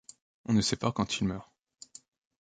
On 0.45 0.53
ne 0.53 0.61
sait 0.61 0.77
pas 0.77 0.91
quand 0.91 1.19
il 1.19 1.27
meurt. 1.27 1.47